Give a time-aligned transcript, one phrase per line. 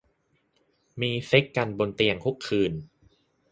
[1.01, 2.73] มีเซ็กส์กันบนเตียงทุกคืน